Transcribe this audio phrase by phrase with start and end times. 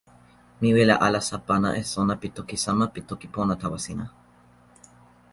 [0.61, 4.05] mi wile alasa pana e sona pi toki sama pi toki pona tawa sina.